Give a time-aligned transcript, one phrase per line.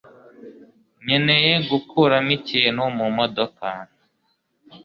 [1.03, 3.67] nkeneye gukuramo ikintu mumodoka